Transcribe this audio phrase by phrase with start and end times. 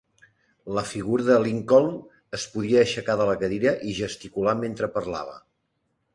[0.77, 1.91] La figura de Lincoln
[2.39, 5.39] es podia aixecar de la cadira i gesticular mentre parlava.